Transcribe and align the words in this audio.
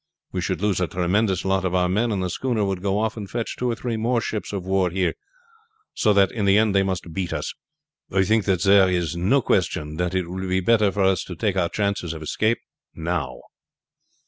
We 0.31 0.41
should 0.41 0.63
lose 0.63 0.81
a 0.81 0.87
tremendous 0.87 1.45
lot 1.45 1.63
of 1.63 1.75
our 1.75 1.87
men, 1.87 2.11
and 2.11 2.23
the 2.23 2.29
schooner 2.31 2.65
would 2.65 2.81
go 2.81 2.97
off 2.97 3.17
and 3.17 3.29
fetch 3.29 3.55
two 3.55 3.69
or 3.69 3.75
three 3.75 3.97
more 3.97 4.19
ships 4.19 4.51
of 4.51 4.65
war 4.65 4.89
here, 4.89 5.13
so 5.93 6.11
that 6.13 6.31
in 6.31 6.45
the 6.45 6.57
end 6.57 6.73
they 6.73 6.81
must 6.81 7.13
beat 7.13 7.31
us. 7.31 7.53
I 8.11 8.23
think 8.23 8.45
that 8.45 8.63
there 8.63 8.89
is 8.89 9.15
no 9.15 9.43
question 9.43 9.97
that 9.97 10.15
it 10.15 10.27
will 10.27 10.49
be 10.49 10.59
better 10.59 10.91
for 10.91 11.03
us 11.03 11.23
to 11.25 11.35
take 11.35 11.55
our 11.55 11.69
chances 11.69 12.13
of 12.13 12.23
escape 12.23 12.57
now." 12.95 13.41